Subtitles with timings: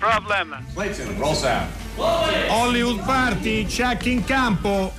[0.00, 0.56] No problem.
[0.74, 1.70] Clayton, roll sound.
[1.96, 4.92] Hollywood Party, check in campo.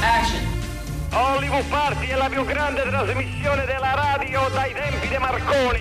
[0.00, 0.40] Action.
[1.10, 5.80] Hollywood Party è la più grande trasmissione della radio dai tempi di Marconi.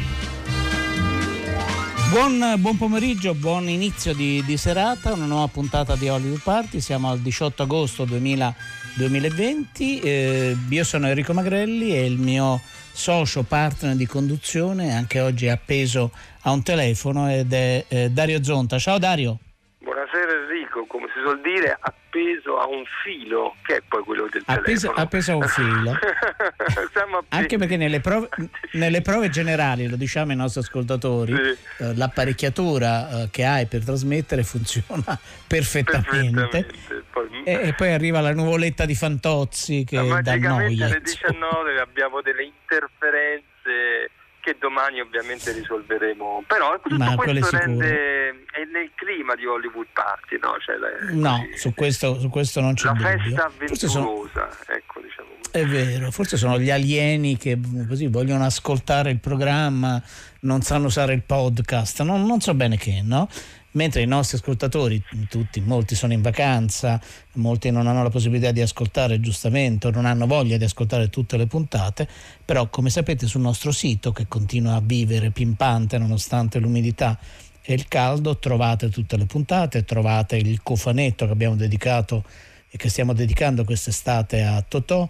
[2.09, 7.09] Buon, buon, pomeriggio, buon inizio di, di, serata, una nuova puntata di Hollywood Party, siamo
[7.09, 8.53] al 18 agosto 2000,
[8.95, 12.59] 2020, eh, io sono Enrico Magrelli e il mio
[12.91, 18.77] socio partner di conduzione anche oggi appeso a un telefono ed è eh, Dario Zonta.
[18.77, 19.37] Ciao Dario.
[19.79, 20.40] Buonasera
[20.71, 24.87] Enrico, come si suol dire, appeso a un filo, che è poi quello del appeso,
[24.87, 25.05] telefono.
[25.05, 25.99] Appeso a un filo.
[27.29, 28.29] Anche perché nelle prove,
[28.73, 31.83] nelle prove, generali, lo diciamo ai nostri ascoltatori, sì.
[31.83, 36.47] eh, l'apparecchiatura eh, che hai per trasmettere funziona perfettamente.
[36.47, 37.03] perfettamente.
[37.11, 37.43] Poi...
[37.43, 40.85] E, e, poi arriva la nuvoletta di Fantozzi che dà noia.
[40.85, 46.43] alle 19 abbiamo delle interferenze che domani ovviamente risolveremo.
[46.47, 50.57] Però tutto Ma questo rende è nel clima di Hollywood Party, no?
[50.59, 53.19] Cioè, no, su questo, su questo, non c'è la dubbio.
[53.19, 54.29] festa avventurosa, sono...
[54.67, 55.29] ecco, diciamo.
[55.51, 60.01] È vero, forse sono gli alieni che così vogliono ascoltare il programma,
[60.41, 63.29] non sanno usare il podcast, non, non so bene che, no?
[63.71, 66.99] Mentre i nostri ascoltatori, tutti, molti sono in vacanza,
[67.33, 71.37] molti non hanno la possibilità di ascoltare giustamente o non hanno voglia di ascoltare tutte
[71.37, 72.07] le puntate,
[72.43, 77.17] però come sapete sul nostro sito che continua a vivere pimpante nonostante l'umidità
[77.63, 82.23] e il caldo, trovate tutte le puntate, trovate il cofanetto che abbiamo dedicato
[82.69, 85.07] e che stiamo dedicando quest'estate a Totò,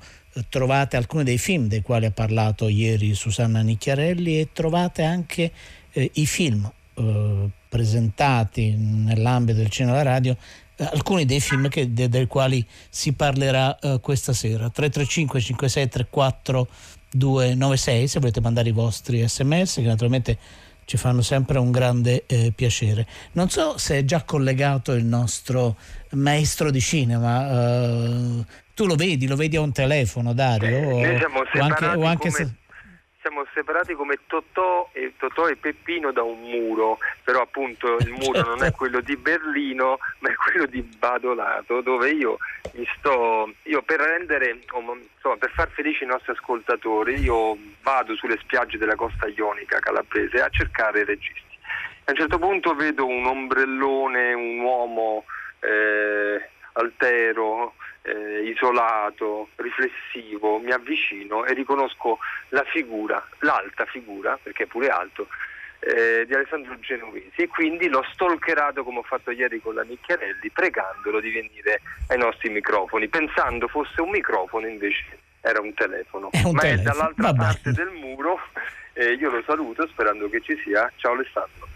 [0.50, 5.52] trovate alcuni dei film dei quali ha parlato ieri Susanna Nicchiarelli e trovate anche
[5.92, 10.36] eh, i film eh, presentati nell'ambito del cinema e della radio
[10.76, 15.88] eh, alcuni dei film che, de, dei quali si parlerà eh, questa sera 335 56
[15.88, 16.68] 34
[17.12, 20.38] 296 se volete mandare i vostri sms che naturalmente
[20.84, 23.08] ci fanno sempre un grande eh, piacere.
[23.34, 25.78] Non so se è già collegato il nostro
[26.12, 31.00] maestro di cinema, uh, tu lo vedi, lo vedi a un telefono Dario?
[31.00, 32.56] Eh, o, o, anche, o anche se
[33.22, 38.42] siamo separati come Totò e, Totò e Peppino da un muro, però appunto il muro
[38.44, 42.38] non è quello di Berlino, ma è quello di Badolato, dove io
[42.74, 48.38] mi sto, io per rendere, insomma, per far felici i nostri ascoltatori, io vado sulle
[48.38, 51.50] spiagge della costa ionica calabrese a cercare registi.
[52.06, 55.26] A un certo punto vedo un ombrellone, un uomo
[55.60, 62.20] eh, altero, eh, isolato, riflessivo, mi avvicino e riconosco
[62.50, 65.28] la figura, l'alta figura, perché è pure alto,
[65.80, 70.50] eh, di Alessandro Genovesi e quindi l'ho stalkerato come ho fatto ieri con la Nicchiarelli
[70.52, 76.42] pregandolo di venire ai nostri microfoni, pensando fosse un microfono invece era un telefono, è
[76.44, 76.82] un ma telefono.
[76.82, 77.38] è dall'altra Vabbè.
[77.38, 78.40] parte del muro
[78.94, 80.92] e io lo saluto sperando che ci sia.
[80.98, 81.68] Ciao Alessandro.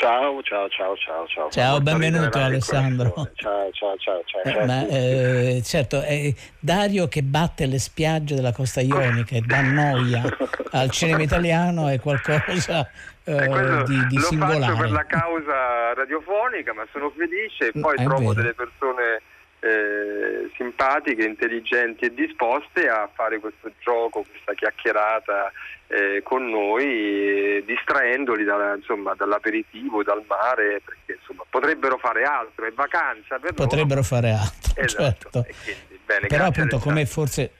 [0.00, 1.50] Ciao, ciao, ciao, ciao, ciao.
[1.50, 3.12] Ciao, benvenuto Alessandro.
[3.34, 4.42] Ciao, ciao, ciao, ciao.
[4.44, 9.60] Eh, ma, eh, certo, è Dario che batte le spiagge della costa ionica e dà
[9.60, 10.22] noia
[10.70, 12.88] al cinema italiano è qualcosa
[13.24, 14.58] eh, di, di lo singolare.
[14.60, 18.34] Lo faccio per la causa radiofonica, ma sono felice e poi trovo vero.
[18.34, 19.22] delle persone
[19.60, 25.52] eh, simpatiche, intelligenti e disposte a fare questo gioco, questa chiacchierata
[25.88, 32.66] eh, con noi, eh, distraendoli da, insomma, dall'aperitivo, dal mare, perché insomma, potrebbero fare altro,
[32.66, 34.02] è vacanza per Potrebbero loro.
[34.02, 35.02] fare altro, esatto.
[35.02, 35.46] certo.
[35.64, 37.52] Quindi, bene, Però appunto come forse...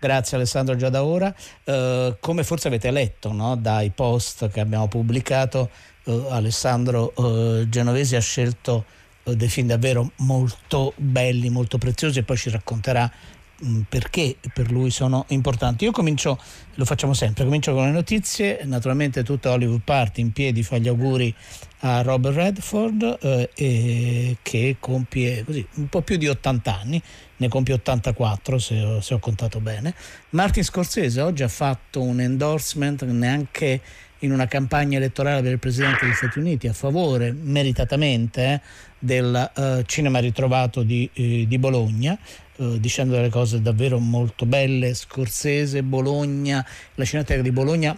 [0.00, 1.34] Grazie Alessandro già da ora.
[1.64, 5.70] Eh, come forse avete letto no, dai post che abbiamo pubblicato,
[6.04, 8.84] eh, Alessandro eh, Genovesi ha scelto
[9.34, 13.10] dei film davvero molto belli, molto preziosi e poi ci racconterà
[13.58, 15.84] mh, perché per lui sono importanti.
[15.84, 16.38] Io comincio,
[16.74, 20.88] lo facciamo sempre, comincio con le notizie, naturalmente tutta Hollywood Party in piedi fa gli
[20.88, 21.34] auguri
[21.80, 27.02] a Robert Redford eh, e che compie così, un po' più di 80 anni,
[27.36, 29.94] ne compie 84 se ho, se ho contato bene.
[30.30, 33.80] Martin Scorsese oggi ha fatto un endorsement neanche
[34.20, 38.60] in una campagna elettorale per il Presidente degli Stati Uniti a favore, meritatamente, eh,
[38.98, 42.18] del uh, cinema ritrovato di, eh, di Bologna,
[42.56, 44.94] uh, dicendo delle cose davvero molto belle.
[44.94, 46.64] Scorsese, Bologna,
[46.94, 47.96] la Cineteca di Bologna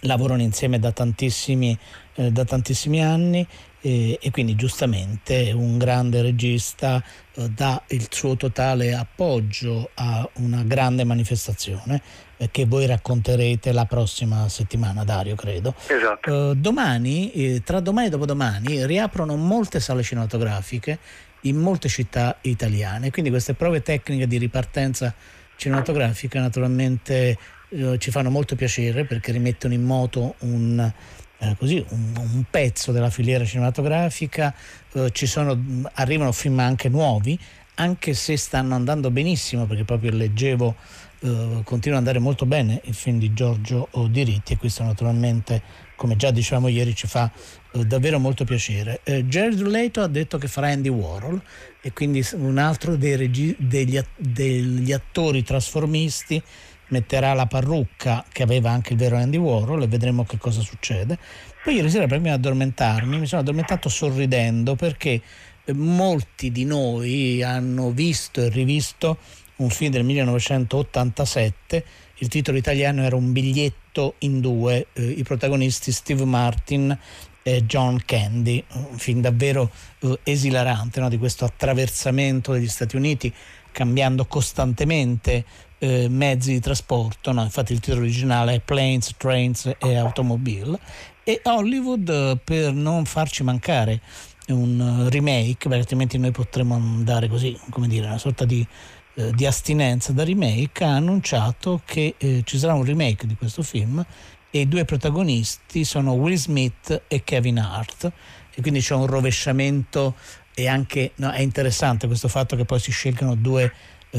[0.00, 1.76] lavorano insieme da tantissimi,
[2.14, 3.46] eh, da tantissimi anni
[3.86, 7.00] e, e, quindi giustamente un grande regista
[7.34, 12.02] eh, dà il suo totale appoggio a una grande manifestazione
[12.36, 15.72] eh, che voi racconterete la prossima settimana, Dario, credo.
[15.86, 16.50] Esatto.
[16.50, 20.98] Eh, domani, tra domani e dopodomani, riaprono molte sale cinematografiche
[21.42, 25.14] in molte città italiane, quindi queste prove tecniche di ripartenza
[25.54, 27.38] cinematografica naturalmente
[27.68, 30.92] eh, ci fanno molto piacere perché rimettono in moto un,
[31.38, 34.54] eh, così, un, un, pezzo della filiera cinematografica,
[34.92, 37.38] eh, sono, arrivano film anche nuovi,
[37.74, 40.74] anche se stanno andando benissimo, perché proprio leggevo,
[41.20, 45.62] eh, continua ad andare molto bene il film di Giorgio Diritti e questo naturalmente,
[45.94, 47.30] come già dicevamo ieri, ci fa
[47.72, 49.00] eh, davvero molto piacere.
[49.04, 51.40] Eh, Jared Leto ha detto che farà Andy Warhol
[51.82, 56.42] e quindi un altro regi- degli, degli attori trasformisti
[56.88, 61.18] metterà la parrucca che aveva anche il vero Andy Warhol e vedremo che cosa succede.
[61.62, 65.20] Poi ieri sera prima di addormentarmi mi sono addormentato sorridendo perché
[65.64, 69.18] eh, molti di noi hanno visto e rivisto
[69.56, 71.84] un film del 1987,
[72.18, 76.96] il titolo italiano era Un biglietto in due, eh, i protagonisti Steve Martin
[77.42, 81.08] e John Candy, un film davvero eh, esilarante no?
[81.08, 83.32] di questo attraversamento degli Stati Uniti
[83.76, 85.44] cambiando costantemente
[85.78, 87.42] eh, mezzi di trasporto, no?
[87.42, 90.78] infatti il titolo originale è Planes, Trains e Automobile
[91.22, 94.00] e Hollywood eh, per non farci mancare
[94.48, 98.66] un eh, remake, perché altrimenti noi potremmo andare così, come dire, una sorta di,
[99.14, 103.62] eh, di astinenza da remake, ha annunciato che eh, ci sarà un remake di questo
[103.62, 104.04] film
[104.50, 108.10] e i due protagonisti sono Will Smith e Kevin Hart
[108.54, 110.14] e quindi c'è un rovesciamento
[110.54, 113.70] e anche no, è interessante questo fatto che poi si scelgano due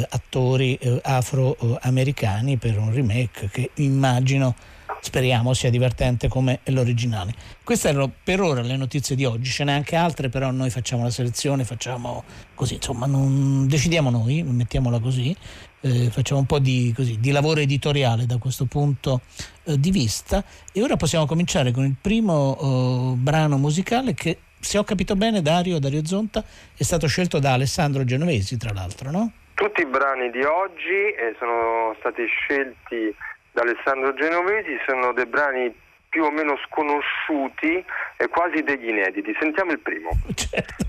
[0.09, 4.55] attori eh, afroamericani per un remake che immagino
[4.99, 7.33] speriamo sia divertente come l'originale.
[7.63, 11.03] Queste erano per ora le notizie di oggi, ce n'è anche altre, però noi facciamo
[11.03, 12.23] la selezione, facciamo
[12.53, 15.35] così, insomma, non decidiamo noi, mettiamola così,
[15.81, 19.21] eh, facciamo un po' di, così, di, lavoro editoriale da questo punto
[19.63, 24.77] eh, di vista e ora possiamo cominciare con il primo oh, brano musicale che, se
[24.77, 26.43] ho capito bene, Dario, Dario Zonta,
[26.75, 29.31] è stato scelto da Alessandro Genovesi, tra l'altro, no?
[29.57, 33.12] Tutti i brani di oggi eh, sono stati scelti
[33.51, 35.75] da Alessandro Genovesi, sono dei brani
[36.09, 37.83] più o meno sconosciuti
[38.18, 39.36] e quasi degli inediti.
[39.39, 40.12] Sentiamo il primo.
[40.36, 40.86] Certo.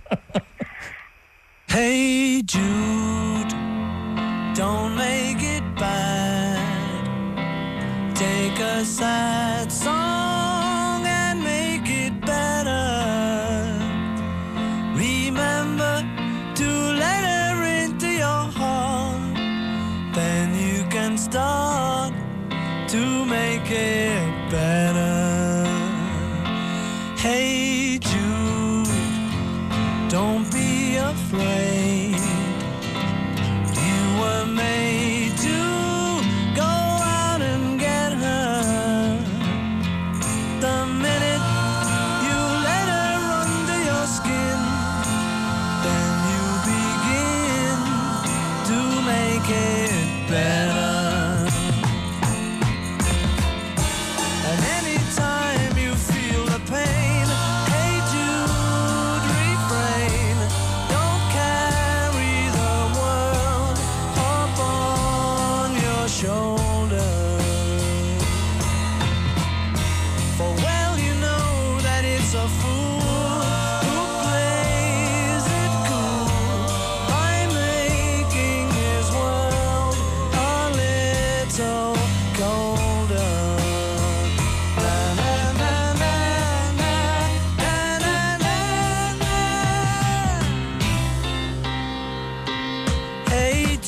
[1.68, 3.54] hey Jude,
[4.54, 7.06] don't make it bad.
[8.14, 10.37] Take a sad song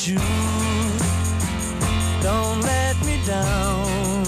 [0.02, 0.18] Jude,
[2.22, 4.24] don't let me down.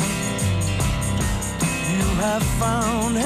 [1.88, 3.16] You have found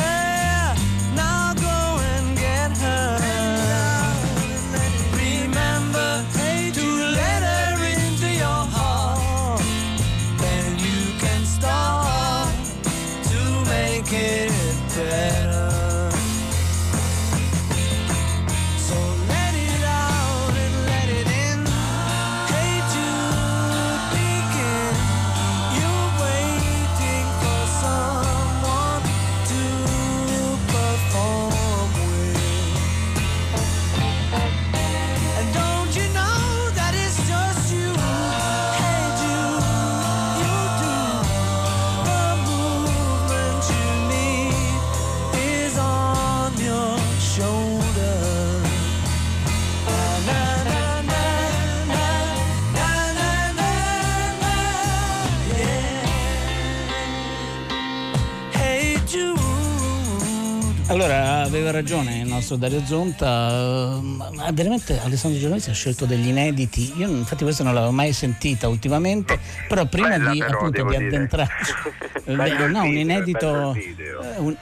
[61.81, 67.43] ragione il nostro Dario Zonta, ma veramente Alessandro Genovesi ha scelto degli inediti, io infatti
[67.45, 71.73] questo non l'avevo mai sentita ultimamente, però prima Bella di, però, appunto, di addentrarci,
[72.25, 74.57] eh, no, un inedito, eh, un-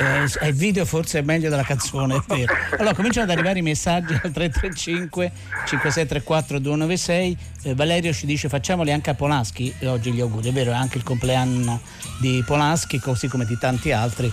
[0.00, 2.52] eh, il video forse è meglio della canzone, è vero.
[2.76, 5.30] Allora cominciano ad arrivare i messaggi al 335
[5.64, 10.52] 5634 296, Eh, Valerio ci dice facciamoli anche a Polaschi, e oggi gli auguri, è
[10.52, 11.80] vero, è anche il compleanno
[12.18, 14.32] di Polaschi, così come di tanti altri.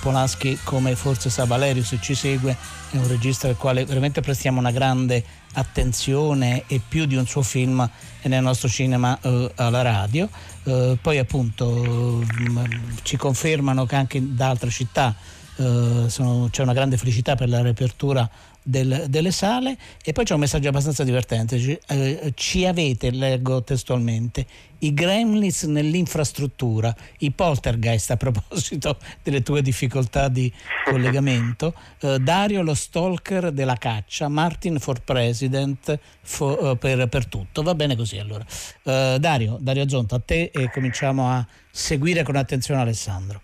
[0.00, 2.56] Polaschi, come forse sa Valerio se ci segue,
[2.90, 7.42] è un regista al quale veramente prestiamo una grande attenzione e più di un suo
[7.42, 7.88] film
[8.22, 10.28] nel nostro cinema eh, alla radio.
[10.64, 15.14] Eh, poi appunto mh, ci confermano che anche da altre città
[15.58, 18.28] eh, sono- c'è una grande felicità per la riapertura
[18.62, 23.62] del- delle sale e poi c'è un messaggio abbastanza divertente ci, eh, ci avete, leggo
[23.62, 24.44] testualmente
[24.86, 30.52] i gremlins nell'infrastruttura i poltergeist a proposito delle tue difficoltà di
[30.84, 37.62] collegamento eh, Dario lo stalker della caccia Martin for president fo- eh, per, per tutto.
[37.62, 38.44] Va bene così allora.
[38.84, 43.40] Eh, Dario, Dario Zonta a te e cominciamo a seguire con attenzione Alessandro.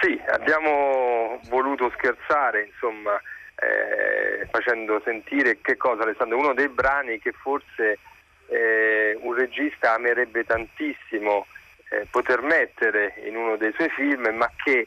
[0.00, 3.20] Sì, abbiamo voluto scherzare, insomma,
[3.56, 7.98] eh, facendo sentire che cosa Alessandro, uno dei brani che forse
[8.50, 11.46] eh, un regista amerebbe tantissimo
[11.90, 14.86] eh, poter mettere in uno dei suoi film, ma che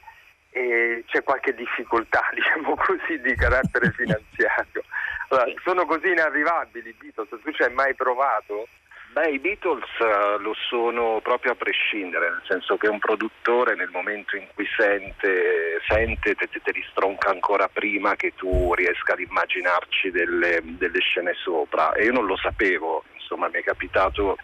[0.51, 4.84] eh, c'è qualche difficoltà, diciamo così, di carattere finanziario.
[5.29, 8.67] Allora, sono così inarrivabili i Beatles, tu ci hai mai provato?
[9.13, 13.89] Beh, i Beatles eh, lo sono proprio a prescindere, nel senso che un produttore nel
[13.91, 19.13] momento in cui sente, sente te, te- te li stronca ancora prima che tu riesca
[19.13, 21.93] ad immaginarci delle, delle scene sopra.
[21.93, 23.03] E io non lo sapevo,
[23.34, 24.38] insomma mi è capitato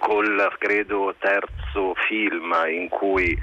[0.00, 3.38] col credo terzo film in cui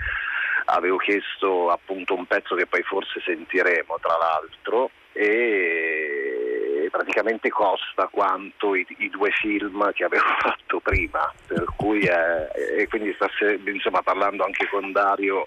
[0.66, 8.76] avevo chiesto appunto un pezzo che poi forse sentiremo tra l'altro e praticamente costa quanto
[8.76, 14.02] i, i due film che avevo fatto prima per cui è- e quindi stasera insomma
[14.02, 15.46] parlando anche con Dario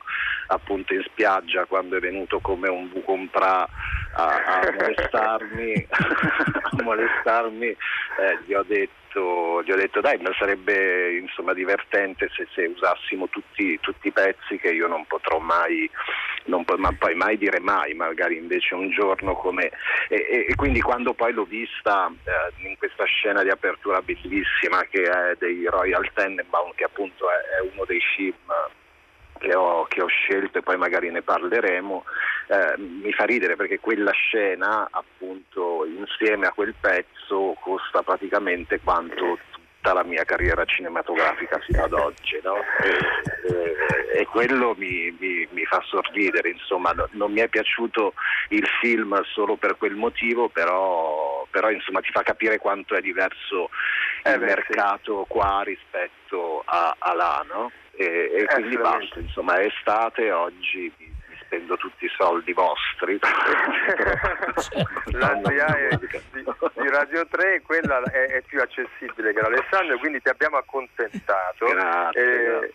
[0.48, 3.68] appunto in spiaggia quando è venuto come un bucompra
[4.12, 11.16] a, a molestarmi a molestarmi eh, gli ho detto gli ho detto dai ma sarebbe
[11.16, 15.88] insomma divertente se, se usassimo tutti, tutti i pezzi che io non potrò mai
[16.44, 19.70] non po- ma poi mai dire mai magari invece un giorno come
[20.08, 24.82] e, e- e quindi quando poi l'ho vista eh, in questa scena di apertura bellissima
[24.90, 28.34] che è dei Royal Tenenbaum che appunto è, è uno dei film
[29.38, 32.04] che ho, che ho scelto e poi magari ne parleremo,
[32.48, 39.38] eh, mi fa ridere perché quella scena appunto insieme a quel pezzo costa praticamente quanto
[39.86, 42.56] tutta la mia carriera cinematografica fino ad oggi no?
[42.82, 42.90] e,
[43.48, 48.14] e- e quello mi, mi- mi fa sorridere, insomma no- non mi è piaciuto
[48.48, 53.70] il film solo per quel motivo, però, però, insomma ti fa capire quanto è diverso
[54.24, 54.44] Eh il sì.
[54.44, 57.70] mercato qua rispetto a, a là, no?
[57.92, 59.04] E, e quindi Assolutamente.
[59.06, 60.92] basta, insomma è estate, oggi
[61.42, 63.18] spendo tutti i soldi vostri.
[65.12, 65.98] La No, no, SIA è-
[66.96, 71.66] Radio 3 quella è, è più accessibile che l'Alessandro, quindi ti abbiamo accontentato.
[71.66, 72.74] Grazie, Eh, grazie.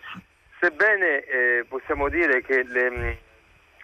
[0.60, 3.18] sebbene eh, possiamo dire che le-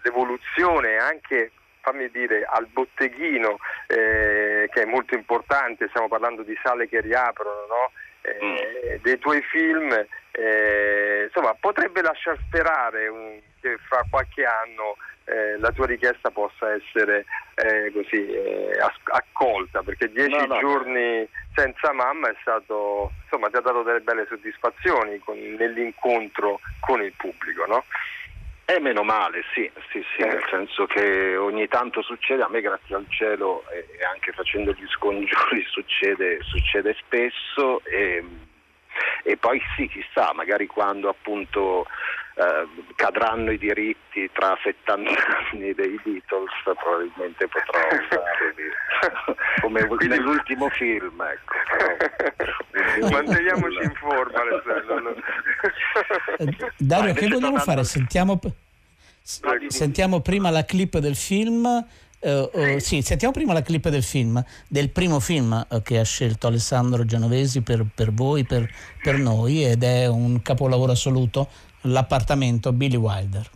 [0.03, 1.51] l'evoluzione anche
[1.81, 7.65] fammi dire al botteghino eh, che è molto importante, stiamo parlando di sale che riaprono,
[7.67, 7.91] no?
[8.21, 9.91] Eh, dei tuoi film,
[10.31, 16.71] eh, insomma potrebbe lasciar sperare un- che fra qualche anno eh, la tua richiesta possa
[16.71, 18.79] essere eh, così eh,
[19.11, 20.59] accolta perché dieci No, no.
[20.59, 27.01] giorni senza mamma è stato insomma ti ha dato delle belle soddisfazioni con- nell'incontro con
[27.01, 27.83] il pubblico no?
[28.69, 30.27] Eh, meno male, sì, sì, sì, Eh.
[30.27, 34.73] nel senso che ogni tanto succede, a me grazie al cielo e, e anche facendo
[34.73, 38.21] gli scongiuri succede, succede spesso e,
[39.23, 41.85] e poi sì, chissà, magari quando appunto
[42.37, 45.09] eh, cadranno i diritti tra 70
[45.51, 51.53] anni dei Beatles probabilmente potrò usarli come Quindi- nell'ultimo film, ecco.
[51.67, 55.15] però- manteniamoci in forma Alessandro.
[56.37, 57.83] Eh, Dario, che vogliamo tornando fare?
[57.83, 58.39] Sentiamo,
[59.67, 61.65] sentiamo prima la clip del film.
[62.19, 66.47] eh, eh, sì, sentiamo prima la clip del film, del primo film che ha scelto
[66.47, 68.67] Alessandro Genovesi per, per voi, per,
[69.01, 71.47] per noi, ed è un capolavoro assoluto,
[71.87, 73.49] L'appartamento Billy Wilder.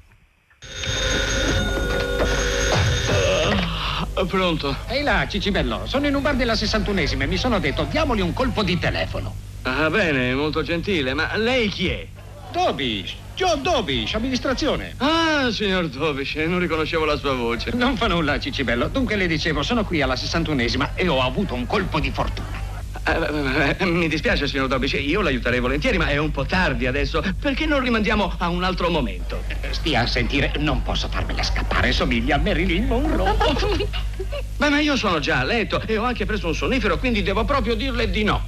[4.28, 4.76] Pronto?
[4.88, 8.34] Ehi là, Cicibello, sono in un bar della 61esima e mi sono detto diamoli un
[8.34, 9.34] colpo di telefono.
[9.64, 12.08] Ah, bene, molto gentile, ma lei chi è?
[12.52, 14.94] Dobish, Joe Dobish, amministrazione.
[14.98, 17.72] Ah, Ah, signor Tovice, non riconoscevo la sua voce.
[17.74, 18.90] Non fa nulla, Cicibello.
[18.90, 22.61] Dunque le dicevo, sono qui alla 61esima e ho avuto un colpo di fortuna.
[23.04, 27.24] Eh, eh, mi dispiace, signor Dobice, io l'aiuterei volentieri, ma è un po' tardi adesso.
[27.40, 29.44] Perché non rimandiamo a un altro momento?
[29.72, 33.36] Stia a sentire, non posso farmela scappare, somiglia a Marilyn Monroe.
[34.58, 37.44] Beh, ma io sono già a letto e ho anche preso un sonnifero, quindi devo
[37.44, 38.48] proprio dirle di no.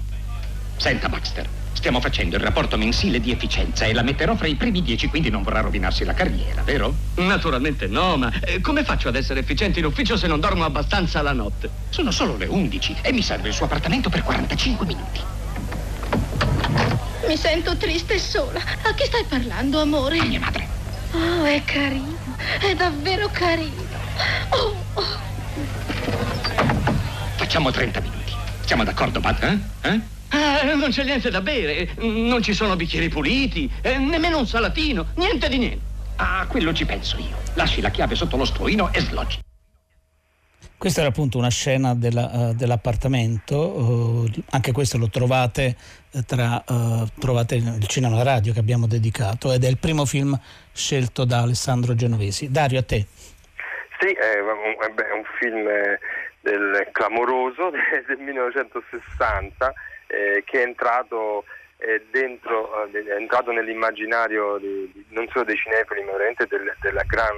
[0.77, 1.47] Senta, Baxter,
[1.83, 5.29] stiamo facendo il rapporto mensile di efficienza e la metterò fra i primi dieci, quindi
[5.29, 6.95] non vorrà rovinarsi la carriera, vero?
[7.15, 11.21] Naturalmente no, ma eh, come faccio ad essere efficiente in ufficio se non dormo abbastanza
[11.21, 11.69] la notte?
[11.89, 15.19] Sono solo le 11 e mi serve il suo appartamento per 45 minuti.
[17.27, 18.61] Mi sento triste e sola.
[18.83, 20.19] A chi stai parlando, amore?
[20.19, 20.65] A mia madre.
[21.11, 22.15] Oh, è carino.
[22.61, 23.83] È davvero carino.
[24.51, 25.19] Oh, oh.
[27.35, 28.33] Facciamo 30 minuti.
[28.63, 29.43] Siamo d'accordo, Pat?
[29.43, 29.89] Eh?
[29.89, 30.12] Eh?
[30.35, 35.05] Ah, non c'è niente da bere, non ci sono bicchieri puliti, eh, nemmeno un salatino,
[35.15, 35.91] niente di niente.
[36.15, 37.37] Ah, quello ci penso io.
[37.53, 39.39] Lasci la chiave sotto lo stuoino e sloggi.
[40.75, 45.77] Questa era appunto una scena della, uh, dell'appartamento, uh, anche questo lo trovate
[46.11, 46.61] uh, tra
[47.19, 50.37] trovate il cinema alla radio che abbiamo dedicato ed è il primo film
[50.73, 52.49] scelto da Alessandro Genovesi.
[52.49, 53.05] Dario, a te.
[53.99, 55.63] Sì, è un, è un film
[56.41, 57.69] del clamoroso
[58.07, 59.73] del 1960
[60.13, 61.45] eh, che è entrato
[61.77, 66.73] eh, dentro, eh, è entrato nell'immaginario di, di, non solo dei cinefili ma veramente del,
[66.81, 67.35] della, gran,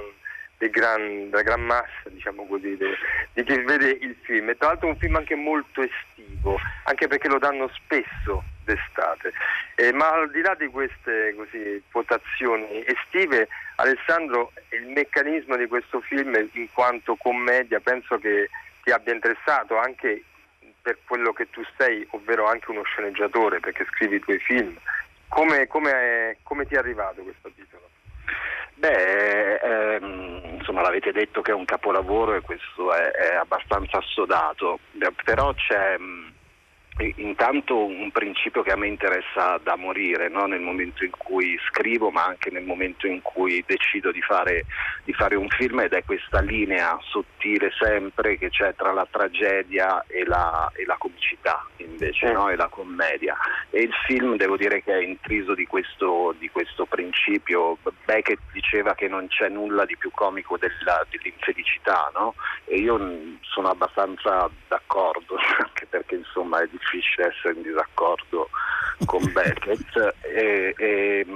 [0.58, 2.94] gran, della, gran, massa diciamo così, de,
[3.32, 4.50] di chi vede il film.
[4.50, 9.32] E tra l'altro è un film anche molto estivo, anche perché lo danno spesso d'estate.
[9.74, 16.00] Eh, ma al di là di queste così, quotazioni estive, Alessandro, il meccanismo di questo
[16.00, 18.48] film in quanto commedia penso che
[18.82, 20.22] ti abbia interessato anche
[20.86, 24.78] per quello che tu sei, ovvero anche uno sceneggiatore, perché scrivi i tuoi film.
[25.26, 27.90] Come, come, come ti è arrivato questo titolo?
[28.74, 34.78] Beh, ehm, insomma l'avete detto che è un capolavoro e questo è, è abbastanza assodato,
[35.24, 36.34] però c'è mh,
[37.16, 40.46] intanto un principio che a me interessa da morire no?
[40.46, 44.64] nel momento in cui scrivo ma anche nel momento in cui decido di fare,
[45.04, 50.04] di fare un film ed è questa linea sottile sempre che c'è tra la tragedia
[50.06, 52.48] e la, e la comicità invece no?
[52.48, 53.36] e la commedia
[53.70, 58.94] e il film devo dire che è intriso di questo, di questo principio Beckett diceva
[58.94, 62.34] che non c'è nulla di più comico della, dell'infelicità no?
[62.64, 62.98] e io
[63.42, 68.48] sono abbastanza d'accordo anche perché insomma è difficile essere in disaccordo
[69.04, 71.26] con Beckett, e, e,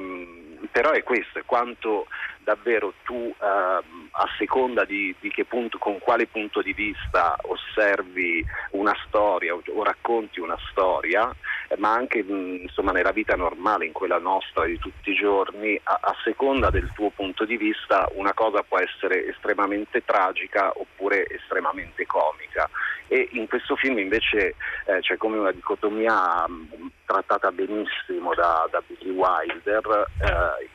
[0.70, 2.06] però è questo, è quanto
[2.42, 8.44] davvero tu eh, a seconda di, di, che punto, con quale punto di vista osservi
[8.72, 11.32] una storia o, o racconti una storia,
[11.78, 15.98] ma anche mh, insomma, nella vita normale, in quella nostra di tutti i giorni, a,
[16.00, 22.06] a, seconda del tuo punto di vista una cosa può essere estremamente tragica oppure estremamente
[22.06, 22.68] comica.
[23.08, 24.54] E in questo film invece
[24.86, 30.06] eh, c'è come una dicotomia mh, trattata benissimo da, da Billy Wilder.
[30.20, 30.68] Eh,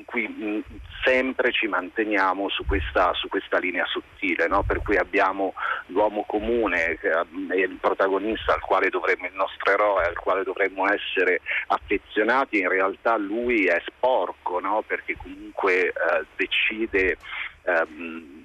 [0.00, 0.64] in cui mh,
[1.04, 4.62] sempre ci manteniamo su questa, su questa linea sottile, no?
[4.62, 5.54] per cui abbiamo
[5.86, 10.90] l'uomo comune che è il protagonista al quale dovremmo, il nostro eroe al quale dovremmo
[10.90, 14.82] essere affezionati, in realtà lui è sporco no?
[14.86, 15.92] perché comunque eh,
[16.36, 17.18] decide
[17.64, 18.39] ehm,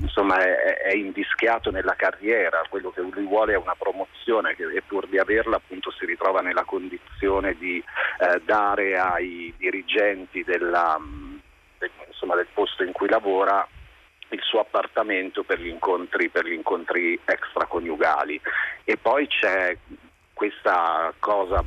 [0.00, 5.06] insomma è, è, invischiato nella carriera, quello che lui vuole è una promozione e pur
[5.06, 10.98] di averla appunto si ritrova nella condizione di eh, dare ai dirigenti della,
[11.78, 13.66] del, insomma, del posto in cui lavora
[14.30, 18.40] il suo appartamento per gli incontri, per gli incontri extraconiugali.
[18.84, 19.76] E poi c'è
[20.32, 21.64] questa cosa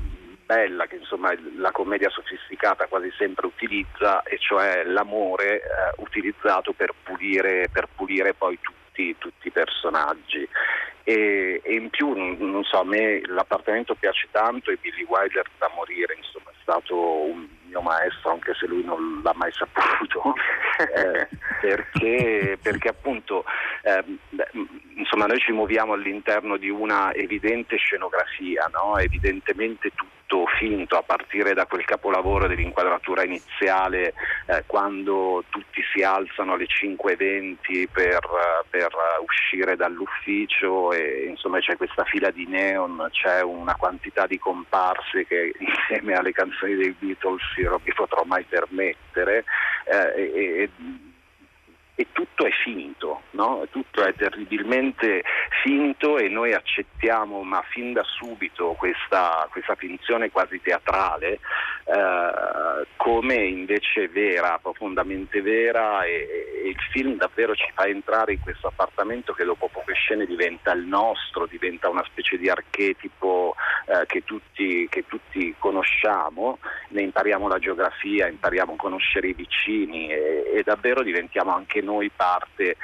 [0.52, 5.62] bella che insomma la commedia sofisticata quasi sempre utilizza, e cioè l'amore eh,
[5.98, 10.48] utilizzato per pulire, per pulire poi tutti, tutti, i personaggi.
[11.04, 15.72] E, e in più, non, so, a me l'appartamento piace tanto e Billy Wilder da
[15.74, 20.36] morire, insomma, è stato un mio maestro, anche se lui non l'ha mai saputo,
[20.96, 21.28] eh,
[21.62, 23.46] perché, perché, appunto
[23.84, 24.04] eh,
[24.96, 28.98] insomma, noi ci muoviamo all'interno di una evidente scenografia, no?
[28.98, 30.11] evidentemente tutto
[30.62, 34.14] finto a partire da quel capolavoro dell'inquadratura iniziale
[34.46, 38.20] eh, quando tutti si alzano alle 5.20 per,
[38.70, 38.90] per
[39.26, 45.52] uscire dall'ufficio e insomma c'è questa fila di neon, c'è una quantità di comparse che
[45.58, 49.44] insieme alle canzoni dei Beatles io non mi potrò mai permettere
[49.86, 50.70] eh, e, e
[52.12, 53.66] tutto è finto, no?
[53.70, 55.24] tutto è terribilmente
[55.64, 61.40] finto e noi accettiamo, ma fin da subito, questa, questa finzione quasi teatrale
[61.86, 66.28] eh, come invece vera, profondamente vera e,
[66.64, 70.72] e, il film davvero ci fa entrare in questo appartamento che dopo poche scene diventa
[70.72, 73.56] il nostro, diventa una specie di archetipo
[73.88, 76.60] eh, che, tutti, che tutti conosciamo,
[76.90, 81.91] ne impariamo la geografia, impariamo a conoscere i vicini e, e davvero diventiamo anche noi
[82.16, 82.78] parte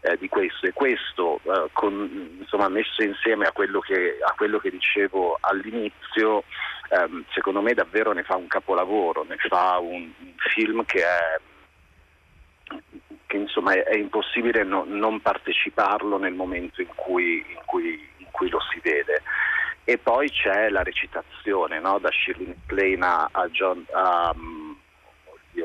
[0.00, 4.58] eh, di questo e questo eh, con, insomma, messo insieme a quello che, a quello
[4.58, 6.44] che dicevo all'inizio
[6.90, 11.40] ehm, secondo me davvero ne fa un capolavoro, ne fa un, un film che è
[13.26, 18.26] che insomma è, è impossibile no, non parteciparlo nel momento in cui, in, cui, in
[18.30, 19.22] cui, lo si vede.
[19.84, 21.98] E poi c'è la recitazione, no?
[21.98, 24.34] da Shirley MacLaine a, a, John, a,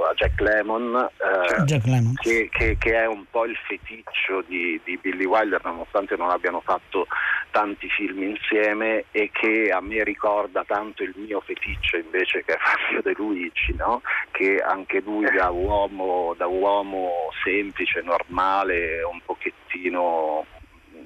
[0.03, 2.13] a Jack Lemmon, eh, Jack Lemmon.
[2.15, 6.62] Che, che, che, è un po' il feticcio di, di, Billy Wilder, nonostante non abbiano
[6.62, 7.07] fatto
[7.51, 12.57] tanti film insieme e che a me ricorda tanto il mio feticcio invece che è
[12.57, 14.01] Fabio De Luigi, no?
[14.31, 20.45] che anche lui da uomo, da uomo semplice, normale, un pochettino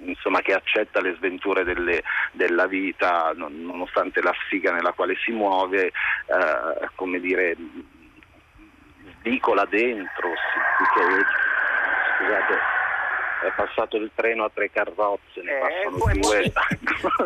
[0.06, 5.88] insomma, che accetta le sventure delle, della vita nonostante la sfiga nella quale si muove,
[5.88, 7.56] eh, come dire,
[9.24, 10.30] svicola dentro,
[12.18, 12.60] scusate,
[13.48, 16.52] è passato il treno a tre carrozze, ne eh, passano due.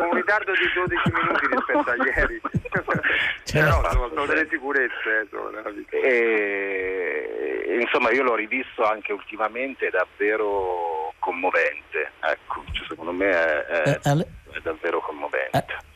[0.04, 2.40] un ritardo di 12 minuti rispetto a ieri.
[3.52, 5.28] Però insomma, sono delle sicurezze.
[5.90, 12.12] Eh, e, insomma io l'ho rivisto anche ultimamente, è davvero commovente.
[12.20, 15.86] Ecco, cioè, secondo me è, è, Eh, è davvero commovente.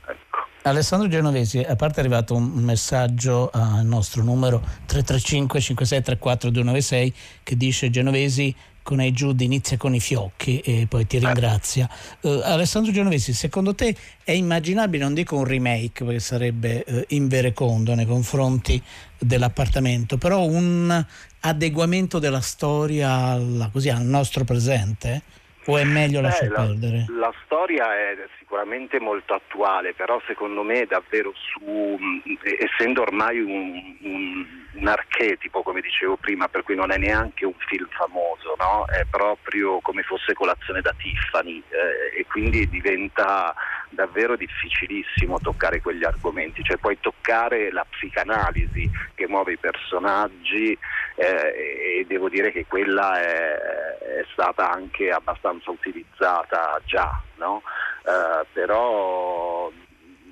[0.64, 7.57] Alessandro Genovesi, a parte è arrivato un messaggio al nostro numero 335 5634 296 che
[7.57, 11.88] dice Genovesi con i Giudi inizia con i fiocchi e poi ti ringrazia.
[12.20, 17.94] Eh, Alessandro Genovesi, secondo te è immaginabile, non dico un remake perché sarebbe eh, inverecondo
[17.96, 18.81] nei confronti
[19.18, 21.05] dell'appartamento, però un
[21.40, 25.22] adeguamento della storia alla- così, al nostro presente?
[25.66, 27.05] O è meglio Beh, lasciar la, perdere?
[27.09, 31.61] la storia è sicuramente molto attuale, però secondo me davvero su,
[31.98, 37.44] mh, essendo ormai un, un- un archetipo, come dicevo prima, per cui non è neanche
[37.44, 38.87] un film famoso, no?
[38.87, 43.55] è proprio come fosse colazione da Tiffany eh, e quindi diventa
[43.92, 50.76] davvero difficilissimo toccare quegli argomenti, cioè puoi toccare la psicanalisi che muove i personaggi
[51.16, 53.57] eh, e devo dire che quella è,
[53.98, 57.62] è stata anche abbastanza utilizzata già, no?
[58.05, 59.70] Eh, però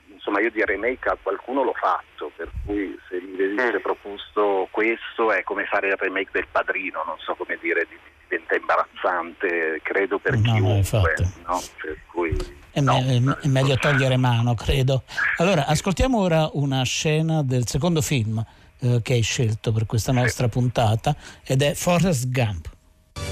[0.07, 5.33] insomma io di remake a qualcuno l'ho fatto, per cui se mi venisse proposto questo
[5.33, 7.99] è come fare il remake del padrino, non so come dire, di-
[8.31, 11.63] diventa imbarazzante, credo per No, no, chiunque, no?
[11.81, 12.37] Per cui,
[12.71, 15.03] È, me- è meglio togliere mano, credo.
[15.39, 18.43] Allora, ascoltiamo ora una scena del secondo film
[18.79, 21.15] eh, che hai scelto per questa nostra puntata
[21.45, 22.69] ed è Forrest Gump.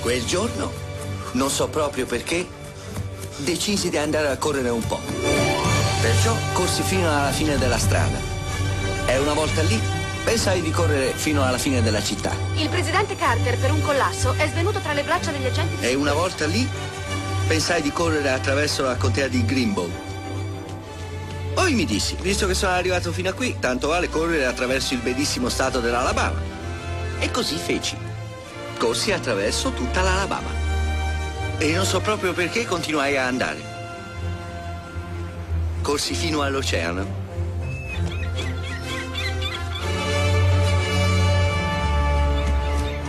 [0.00, 0.70] Quel giorno,
[1.32, 2.44] non so proprio perché,
[3.38, 5.00] decisi di andare a correre un po'.
[6.00, 8.18] Perciò corsi fino alla fine della strada.
[9.06, 9.80] E una volta lì,
[10.24, 12.32] pensai di correre fino alla fine della città.
[12.54, 15.94] Il presidente Carter, per un collasso, è svenuto tra le braccia degli agenti di E
[15.94, 16.68] una volta lì,
[17.46, 19.90] pensai di correre attraverso la contea di Greenbow.
[21.54, 25.00] Poi mi dissi, visto che sono arrivato fino a qui, tanto vale correre attraverso il
[25.00, 26.40] bellissimo stato dell'Alabama.
[27.18, 27.96] E così feci.
[28.78, 30.48] Corsi attraverso tutta l'Alabama.
[31.58, 33.60] E non so proprio perché continuai a andare.
[35.82, 37.27] Corsi fino all'oceano.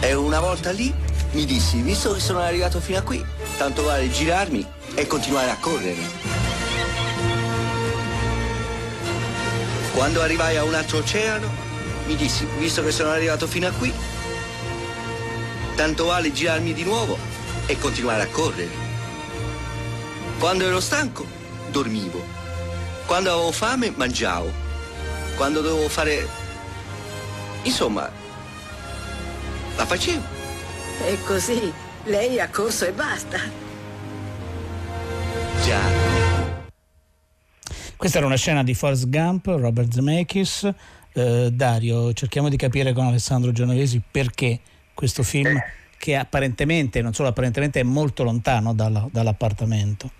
[0.02, 0.94] E una volta lì
[1.32, 3.24] mi dissi, visto che sono arrivato fino a qui,
[3.58, 6.02] tanto vale girarmi e continuare a correre.
[9.94, 11.50] Quando arrivai a un altro oceano,
[12.08, 13.94] mi dissi, visto che sono arrivato fino a qui,
[15.76, 17.18] tanto vale girarmi di nuovo
[17.66, 18.72] e continuare a correre.
[20.40, 21.26] Quando ero stanco,
[21.70, 22.24] dormivo.
[23.06, 24.50] Quando avevo fame, mangiavo.
[25.36, 26.26] Quando dovevo fare...
[27.64, 28.10] Insomma,
[29.80, 30.22] la facevo.
[31.06, 31.72] E così
[32.04, 33.38] lei ha corso e basta.
[35.64, 35.80] Già.
[37.96, 40.70] Questa era una scena di Forrest Gump, Robert Zemeckis.
[41.14, 44.60] Eh, Dario, cerchiamo di capire con Alessandro Genovesi perché
[44.94, 45.58] questo film,
[45.98, 50.12] che apparentemente, non solo apparentemente, è molto lontano dalla- dall'appartamento.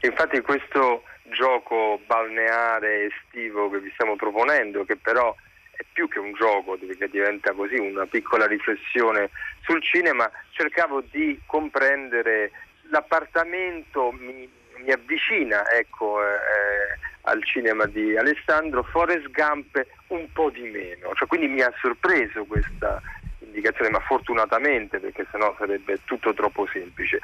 [0.00, 5.34] Infatti questo gioco balneare estivo che vi stiamo proponendo, che però
[5.82, 9.30] è più che un gioco, perché diventa così una piccola riflessione
[9.62, 12.50] sul cinema, cercavo di comprendere
[12.88, 20.62] l'appartamento mi, mi avvicina ecco, eh, al cinema di Alessandro, Forrest Gump un po' di
[20.62, 23.00] meno, cioè, quindi mi ha sorpreso questa
[23.38, 27.18] indicazione, ma fortunatamente perché sennò sarebbe tutto troppo semplice.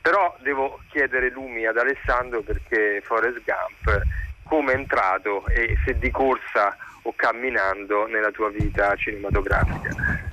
[0.00, 4.02] Però devo chiedere lumi ad Alessandro perché Forrest Gump
[4.44, 10.32] come è entrato e se di corsa o camminando nella tua vita cinematografica.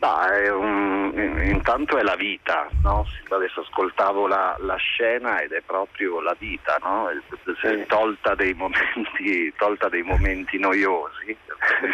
[0.00, 1.12] Bah, è un,
[1.44, 3.06] intanto è la vita, no?
[3.28, 7.10] adesso ascoltavo la, la, scena ed è proprio la vita, no?
[7.86, 11.36] tolta, dei momenti, tolta, dei momenti, noiosi,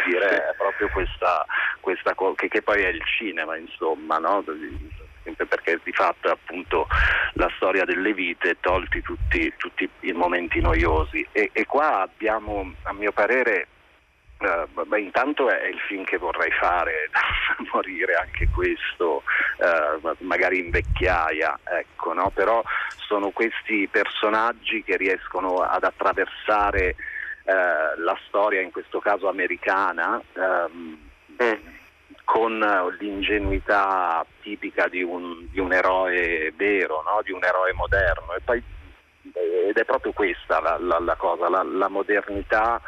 [0.06, 1.44] dire, è proprio questa,
[1.80, 4.44] questa che, che, poi è il cinema, insomma, no?
[5.48, 6.86] perché di fatto è appunto
[7.32, 11.26] la storia delle vite, tolti tutti, tutti i momenti noiosi.
[11.32, 13.66] E, e qua abbiamo, a mio parere,
[14.38, 17.08] Uh, beh, intanto è il film che vorrei fare
[17.72, 19.22] morire anche questo,
[19.56, 22.30] uh, magari in vecchiaia, ecco, no?
[22.30, 22.62] però
[23.06, 26.96] sono questi personaggi che riescono ad attraversare
[27.44, 30.98] uh, la storia, in questo caso americana, um,
[32.24, 32.58] con
[32.98, 37.22] l'ingenuità tipica di un, di un eroe vero, no?
[37.22, 38.34] di un eroe moderno.
[38.44, 38.62] Poi,
[39.68, 42.80] ed è proprio questa la, la, la cosa, la, la modernità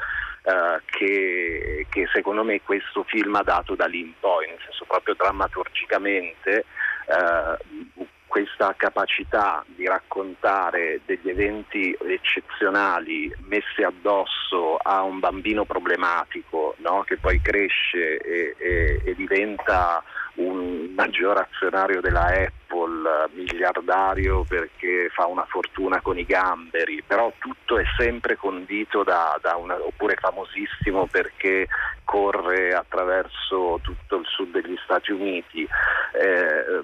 [0.48, 4.86] eh, che, che, secondo me questo film ha dato da lì in poi, nel senso
[4.86, 6.64] proprio drammaturgicamente
[7.06, 17.02] eh, questa capacità di raccontare degli eventi eccezionali messi addosso a un bambino problematico no?
[17.02, 20.04] che poi cresce e, e, e diventa
[20.38, 27.78] un maggior azionario della Apple, miliardario perché fa una fortuna con i gamberi, però tutto
[27.78, 31.66] è sempre condito da, da una, oppure famosissimo perché
[32.04, 35.62] corre attraverso tutto il sud degli Stati Uniti.
[35.62, 36.82] Eh,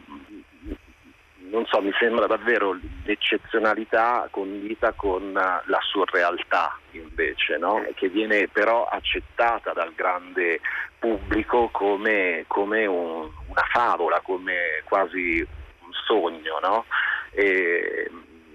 [1.55, 7.87] non so, mi sembra davvero l'eccezionalità condita con la surrealtà invece, no?
[7.95, 10.61] che viene però accettata dal grande
[10.99, 15.47] pubblico come, come un, una favola, come quasi
[15.79, 16.59] un sogno.
[16.61, 16.87] No?
[17.31, 18.11] E,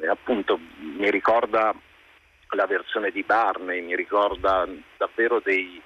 [0.10, 1.74] appunto mi ricorda
[2.50, 5.82] la versione di Barney, mi ricorda davvero dei,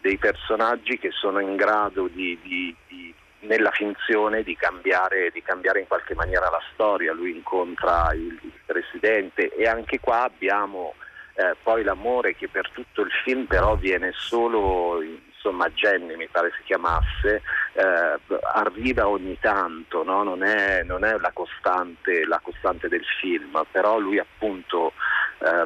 [0.00, 5.80] dei personaggi che sono in grado di, di, di nella finzione di cambiare, di cambiare,
[5.80, 7.12] in qualche maniera la storia.
[7.12, 10.94] Lui incontra il, il presidente e anche qua abbiamo
[11.34, 16.52] eh, poi l'amore che per tutto il film però viene solo insomma Jenny mi pare
[16.56, 18.18] si chiamasse eh,
[18.52, 20.22] arriva ogni tanto no?
[20.22, 24.92] non, è, non, è, la costante, la costante del film però lui appunto
[25.38, 25.64] eh,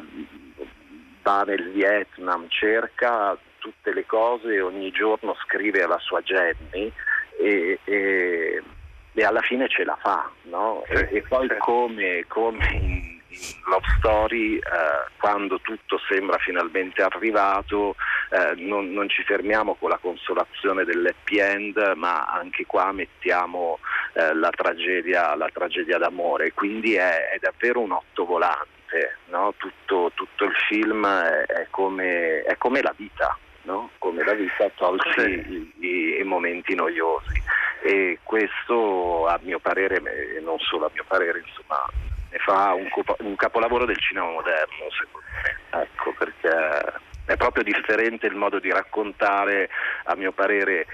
[1.21, 6.91] va nel Vietnam cerca tutte le cose ogni giorno scrive alla sua Jenny
[7.37, 8.63] e, e,
[9.13, 10.83] e alla fine ce la fa, no?
[10.85, 14.61] e, e, poi come, come in, in, Love Story, eh,
[15.17, 17.95] quando tutto sembra finalmente arrivato,
[18.29, 23.79] eh, non, non, ci fermiamo con la consolazione dell'happy end, ma anche qua mettiamo
[24.13, 29.53] eh, la, tragedia, la, tragedia, d'amore, quindi è, è davvero un otto volante, no?
[29.57, 33.91] tutto, tutto, il film è, è, come, è come la vita no?
[33.99, 35.73] come la vita tolti sì.
[35.79, 37.41] i, i, momenti noiosi
[37.83, 41.85] e questo a mio parere, e non solo a mio parere, insomma,
[42.31, 42.87] ne fa un,
[43.19, 46.93] un capolavoro del cinema moderno secondo me, ecco, perché
[47.25, 49.69] è proprio differente il modo di raccontare,
[50.05, 50.87] a mio parere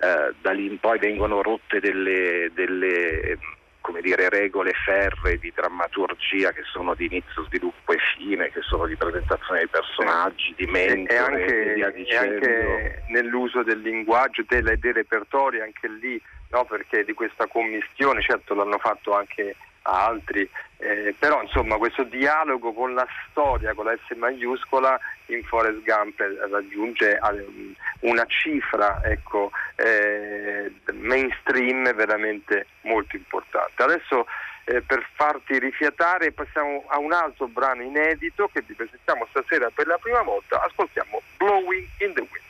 [0.00, 3.38] eh, da lì in poi vengono rotte delle, delle
[3.86, 8.84] come dire, regole ferre di drammaturgia che sono di inizio, sviluppo e fine, che sono
[8.84, 14.92] di presentazione dei personaggi, di mente e, anche, e anche nell'uso del linguaggio, dei, dei
[14.92, 19.54] repertori, anche lì, no, perché di questa commistione, certo l'hanno fatto anche
[19.86, 25.82] altri, eh, però insomma questo dialogo con la storia, con la S maiuscola in Forest
[25.82, 26.18] Gump
[26.50, 33.82] raggiunge eh, una cifra ecco, eh, mainstream veramente molto importante.
[33.82, 34.26] Adesso
[34.64, 39.86] eh, per farti rifiatare passiamo a un altro brano inedito che vi presentiamo stasera per
[39.86, 42.45] la prima volta, ascoltiamo Blowing in the Wind.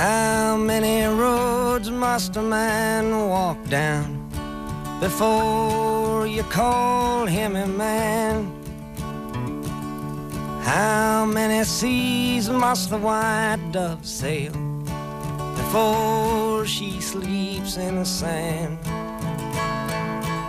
[0.00, 4.30] How many roads must a man walk down
[4.98, 8.50] before you call him a man?
[10.62, 14.54] How many seas must the white dove sail
[15.56, 18.78] before she sleeps in the sand?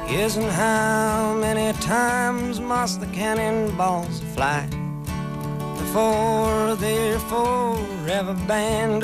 [0.09, 4.65] Yes, and how many times must the cannonballs fly
[5.77, 9.03] before they're forever banned?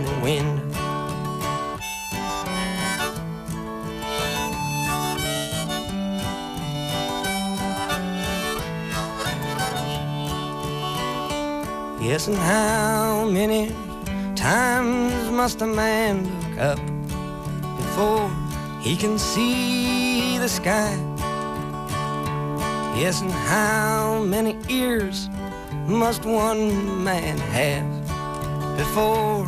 [0.21, 0.61] wind.
[12.01, 13.71] Yes, and how many
[14.35, 16.79] times must a man look up
[17.77, 18.29] before
[18.81, 20.93] he can see the sky?
[22.95, 25.29] Yes, and how many ears
[25.87, 29.47] must one man have before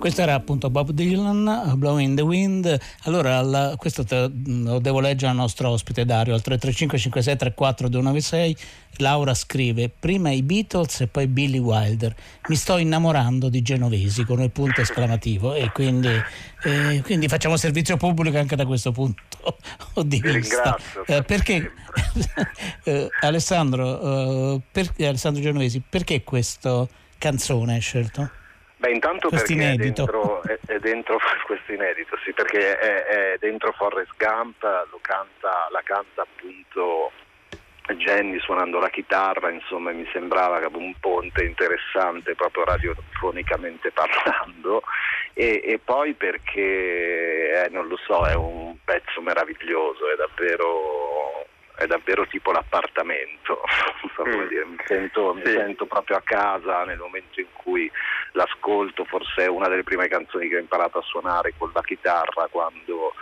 [0.00, 2.80] Questo era appunto Bob Dylan, Blowing in the Wind.
[3.02, 7.88] Allora, alla- questo te- lo devo leggere al nostro ospite Dario, al 335 56 34
[7.90, 8.56] 296.
[8.96, 12.14] Laura scrive, prima i Beatles e poi Billy Wilder.
[12.48, 16.08] Mi sto innamorando di Genovesi con il punto esclamativo e quindi,
[16.64, 19.22] eh, quindi facciamo servizio pubblico anche da questo punto
[20.02, 20.78] di Vi vista.
[21.06, 21.72] Eh, perché,
[22.84, 26.86] eh, Alessandro, eh, per- Alessandro Genovesi, perché questa
[27.18, 28.30] canzone hai scelto?
[28.80, 33.36] Beh, intanto Questo perché è dentro, è, è dentro questo inedito, sì, perché è, è
[33.38, 37.12] dentro Forrest Gump, lo canta, la canta appunto
[37.96, 44.82] Jenny suonando la chitarra, insomma mi sembrava un ponte interessante proprio radiofonicamente parlando.
[45.34, 51.09] E, e poi perché, eh, non lo so, è un pezzo meraviglioso, è davvero,
[51.80, 53.62] è davvero tipo l'appartamento,
[54.14, 57.90] so dire, mi, sento, mi sento proprio a casa nel momento in cui
[58.32, 62.48] l'ascolto, forse è una delle prime canzoni che ho imparato a suonare con la chitarra
[62.50, 63.14] quando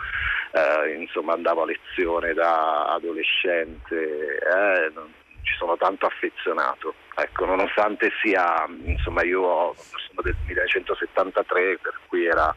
[0.51, 6.93] eh, insomma andavo a lezione da adolescente, eh, non- ci sono tanto affezionato.
[7.15, 12.53] Ecco, nonostante sia, insomma, io ho- sono del 1973, per cui era,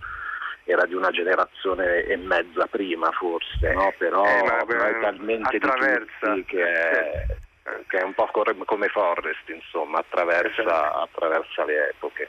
[0.64, 3.92] era di una generazione e mezza prima forse, no?
[3.98, 6.06] però, Eh, ma, però è eh, talmente di attraversa.
[6.20, 7.26] tutti che è,
[7.88, 12.28] che è un po' come come Forrest, insomma, attraversa, attraversa le epoche.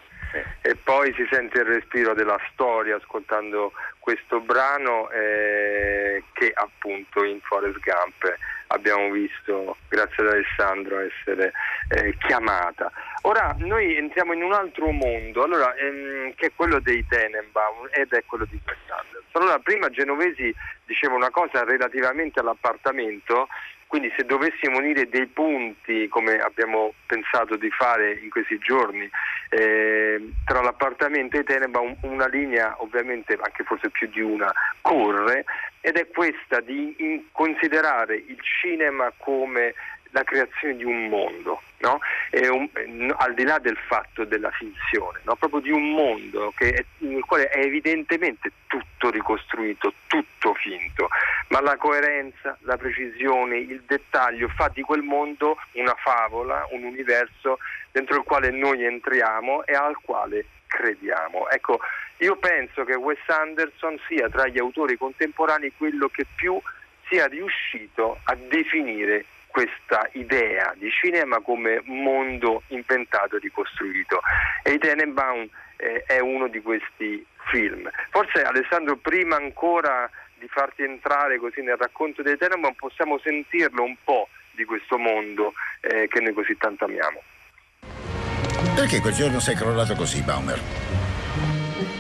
[0.62, 7.40] E poi si sente il respiro della storia ascoltando questo brano eh, che appunto in
[7.42, 11.54] Forest Gump abbiamo visto, grazie ad Alessandro, essere
[11.90, 12.92] eh, chiamata.
[13.22, 18.12] Ora noi entriamo in un altro mondo, allora, ehm, che è quello dei Tenenbaum ed
[18.12, 19.22] è quello di Wes Anderson.
[19.34, 20.54] Allora, prima Genovesi
[20.86, 23.48] diceva una cosa relativamente all'appartamento,
[23.94, 29.08] quindi se dovessimo unire dei punti, come abbiamo pensato di fare in questi giorni,
[29.50, 34.52] eh, tra l'appartamento e Tenenbaum, una linea, ovviamente anche forse più di una,
[34.82, 35.46] corre
[35.80, 39.76] ed è questa di considerare il cinema come
[40.14, 42.00] la creazione di un mondo, no?
[42.32, 45.36] Un- al di là del fatto della finzione, no?
[45.36, 51.10] proprio di un mondo è- nel quale è evidentemente tutto ricostruito, tutto finto,
[51.50, 57.58] ma la coerenza, la precisione, il dettaglio fa di quel mondo una favola, un universo
[57.92, 61.50] dentro il quale noi entriamo e al quale crediamo.
[61.50, 61.80] Ecco,
[62.18, 66.60] io penso che Wes Anderson sia tra gli autori contemporanei quello che più
[67.08, 74.20] sia riuscito a definire questa idea di cinema come mondo inventato e ricostruito.
[74.64, 75.48] E i Tenenbaum
[75.78, 77.88] eh, è uno di questi film.
[78.10, 83.96] Forse Alessandro, prima ancora di farti entrare così nel racconto dei Tenenbaum, possiamo sentirlo un
[84.04, 87.22] po' di questo mondo eh, che noi così tanto amiamo.
[88.76, 90.60] Perché quel giorno sei crollato così, Baumer?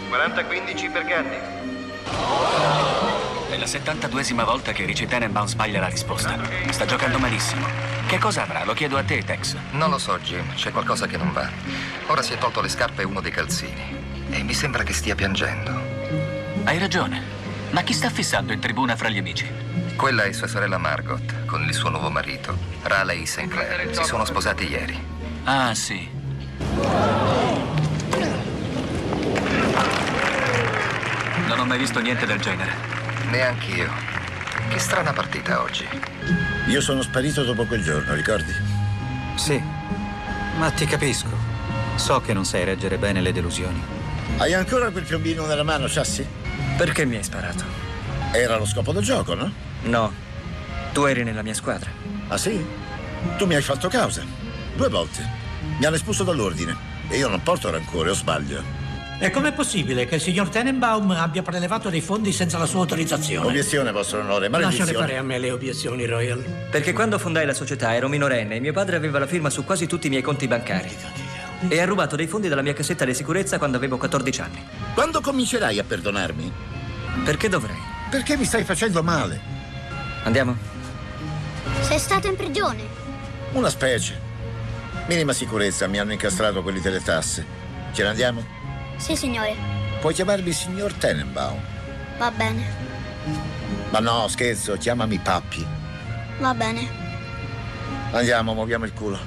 [0.10, 3.12] 40-15 per Gandhi.
[3.54, 6.39] È la 72esima volta che Richie Tenenbaum sbaglia la risposta.
[6.72, 7.68] Sta giocando malissimo.
[8.08, 8.64] Che cosa avrà?
[8.64, 9.56] Lo chiedo a te, Tex.
[9.74, 10.56] Non lo so, Jim.
[10.56, 11.47] C'è qualcosa che non va.
[12.08, 14.26] Ora si è tolto le scarpe e uno dei calzini.
[14.32, 15.72] E mi sembra che stia piangendo.
[16.64, 17.22] Hai ragione.
[17.70, 19.47] Ma chi sta fissando in tribuna fra gli amici?
[19.95, 23.95] Quella è sua sorella Margot, con il suo nuovo marito, Raleigh Sinclair.
[23.95, 24.99] Si sono sposati ieri.
[25.43, 26.10] Ah, sì.
[31.45, 33.03] Non ho mai visto niente del genere.
[33.34, 33.90] Neanch'io.
[34.70, 35.88] Che strana partita oggi.
[36.68, 38.54] Io sono sparito dopo quel giorno, ricordi?
[39.38, 39.60] Sì,
[40.60, 41.30] ma ti capisco.
[41.96, 43.82] So che non sai reggere bene le delusioni.
[44.38, 46.24] Hai ancora quel piombino nella mano, Chassi?
[46.78, 47.64] Perché mi hai sparato?
[48.34, 49.52] Era lo scopo del gioco, no?
[49.82, 50.14] No.
[50.94, 51.90] Tu eri nella mia squadra.
[52.28, 52.64] Ah sì?
[53.40, 54.24] Tu mi hai fatto causa.
[54.76, 55.28] Due volte.
[55.80, 56.78] Mi hanno espulso dall'ordine.
[57.10, 58.83] E io non porto rancore, o sbaglio?
[59.20, 63.47] E com'è possibile che il signor Tenenbaum abbia prelevato dei fondi senza la sua autorizzazione?
[63.47, 64.91] Obiezione, vostro onore, maledizione.
[64.91, 66.43] Lasciate fare a me le obiezioni, Royal.
[66.70, 69.88] Perché quando fondai la società ero minorenne e mio padre aveva la firma su quasi
[69.88, 70.93] tutti i miei conti bancari.
[71.70, 74.61] E ha rubato dei fondi dalla mia cassetta di sicurezza quando avevo 14 anni.
[74.93, 76.51] Quando comincerai a perdonarmi?
[77.24, 77.78] Perché dovrei?
[78.09, 79.39] Perché mi stai facendo male.
[80.24, 80.57] Andiamo?
[81.80, 82.82] Sei stato in prigione?
[83.53, 84.20] Una specie.
[85.07, 87.45] Minima sicurezza, mi hanno incastrato quelli delle tasse.
[87.93, 88.61] Ce ne andiamo?
[88.98, 89.56] Sì, signore.
[90.00, 91.60] Puoi chiamarmi signor Tenenbaum.
[92.18, 92.64] Va bene.
[93.89, 95.66] Ma no, scherzo, chiamami Pappi.
[96.39, 96.88] Va bene.
[98.12, 99.20] Andiamo, muoviamo il culo.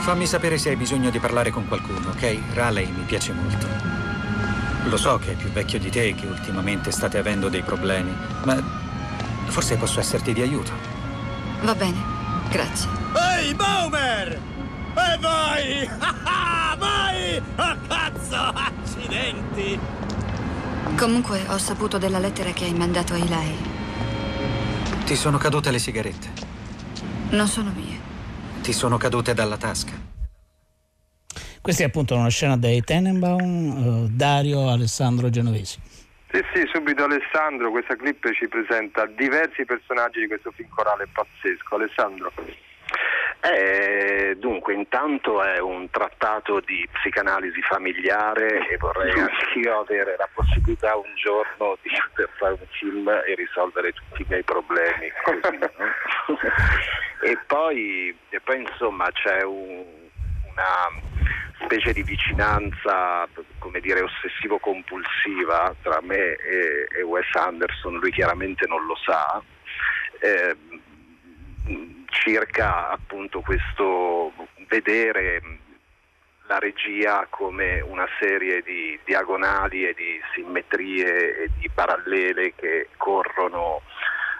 [0.00, 2.38] Fammi sapere se hai bisogno di parlare con qualcuno, ok?
[2.54, 3.66] Raleigh mi piace molto.
[4.88, 8.14] Lo so che è più vecchio di te e che ultimamente state avendo dei problemi,
[8.44, 8.56] ma
[9.46, 10.72] forse posso esserti di aiuto.
[11.62, 11.98] Va bene,
[12.50, 12.88] grazie.
[13.14, 14.55] Ehi, Baumer!
[14.96, 15.88] E vai!
[16.78, 17.42] vai!
[17.56, 18.36] Ah, cazzo!
[18.36, 19.78] Accidenti!
[20.96, 23.56] Comunque ho saputo della lettera che hai mandato a Eli.
[25.04, 26.28] Ti sono cadute le sigarette.
[27.30, 28.00] Non sono mie.
[28.62, 29.92] Ti sono cadute dalla tasca.
[31.60, 35.78] Questa è appunto una scena dei Tenenbaum, eh, Dario Alessandro Genovesi.
[36.30, 41.74] Sì, sì, subito Alessandro, questa clip ci presenta diversi personaggi di questo film corale pazzesco.
[41.74, 42.32] Alessandro.
[43.48, 50.96] Eh, dunque, intanto è un trattato di psicanalisi familiare e vorrei anch'io avere la possibilità
[50.96, 55.12] un giorno di poter fare un film e risolvere tutti i miei problemi.
[55.22, 55.68] Così, no?
[57.22, 59.84] e, poi, e, poi, insomma c'è un,
[60.50, 61.02] una
[61.60, 63.28] specie di vicinanza,
[63.60, 69.40] come dire, ossessivo-compulsiva tra me e, e Wes Anderson, lui chiaramente non lo sa.
[70.18, 70.56] Eh,
[72.08, 74.32] circa appunto questo
[74.68, 75.40] vedere
[76.46, 83.82] la regia come una serie di diagonali e di simmetrie e di parallele che corrono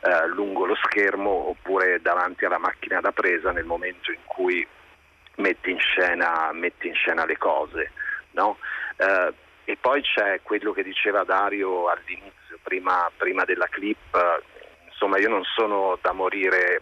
[0.02, 4.66] eh, lungo lo schermo oppure davanti alla macchina da presa nel momento in cui
[5.36, 7.90] metti in scena, metti in scena le cose.
[8.32, 8.58] No?
[8.96, 9.32] Eh,
[9.64, 14.16] e poi c'è quello che diceva Dario all'inizio, prima, prima della clip,
[14.96, 16.80] insomma io non sono da morire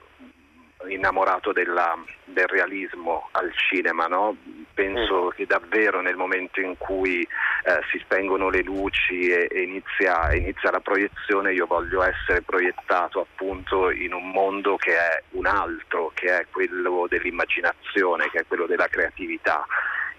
[0.87, 4.37] innamorato della, del realismo al cinema, no?
[4.73, 5.29] penso mm.
[5.31, 10.71] che davvero nel momento in cui eh, si spengono le luci e, e inizia, inizia,
[10.71, 16.39] la proiezione io voglio essere proiettato appunto in un mondo che è un altro, che
[16.39, 19.67] è quello dell'immaginazione, che è quello della creatività.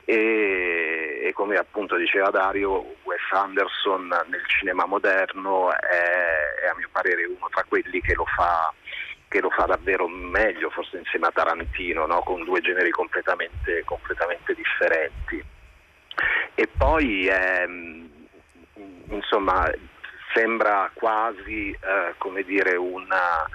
[0.07, 2.95] E, e, come appunto diceva Dario,
[3.35, 8.73] Anderson nel cinema moderno è, è a mio parere uno tra quelli che lo fa
[9.27, 12.21] che lo fa davvero meglio, forse insieme a Tarantino, no?
[12.21, 15.43] con due generi completamente, completamente differenti.
[16.53, 18.09] E poi ehm,
[19.09, 19.69] insomma
[20.33, 23.45] sembra quasi eh, come dire una,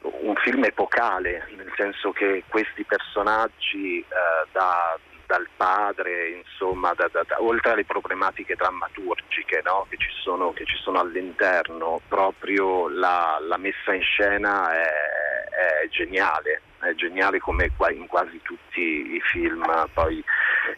[0.00, 7.22] un film epocale, nel senso che questi personaggi eh, da, dal padre, insomma, da, da,
[7.26, 9.86] da, oltre alle problematiche drammaturgiche no?
[9.88, 15.88] che, ci sono, che, ci sono, all'interno, proprio la, la messa in scena è, è,
[15.88, 19.64] geniale, è geniale come in quasi tutti i film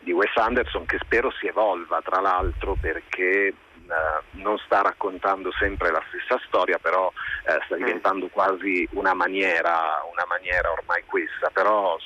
[0.01, 3.55] di Wes Anderson, che spero si evolva tra l'altro perché
[3.89, 10.05] Uh, non sta raccontando sempre la stessa storia, però uh, sta diventando quasi una maniera,
[10.13, 11.97] una maniera ormai questa, però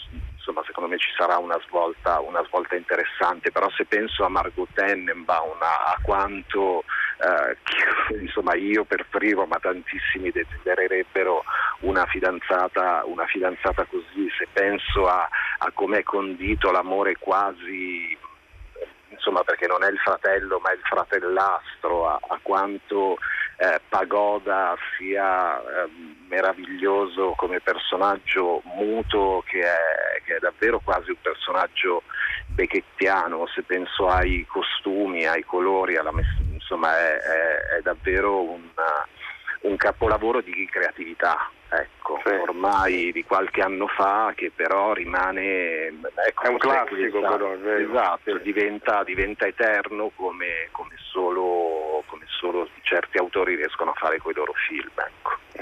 [0.43, 4.69] insomma, secondo me ci sarà una svolta, una svolta, interessante, però se penso a Margot
[4.73, 6.83] Tenenbaum, a, a quanto
[7.19, 11.45] eh, che, insomma, io per primo, ma tantissimi desidererebbero
[11.81, 15.29] una fidanzata, una fidanzata così, se penso a,
[15.59, 18.19] a come è condito l'amore quasi
[19.09, 23.19] insomma perché non è il fratello ma è il fratellastro, a, a quanto
[23.59, 25.89] eh, Pagoda sia eh,
[26.29, 32.03] meraviglioso come personaggio muto che è, che è, davvero quasi un personaggio
[32.47, 36.13] becchettiano, se penso ai costumi, ai colori, alla,
[36.53, 39.07] insomma è, è, è davvero una,
[39.61, 42.35] un capolavoro di creatività ecco, sì.
[42.35, 45.87] ormai di qualche anno fa che però rimane
[46.27, 48.43] ecco, è un classico però, esatto, sì.
[48.43, 54.35] diventa, diventa, eterno come, come, solo, come, solo, certi autori riescono a fare con i
[54.35, 55.62] loro film ecco.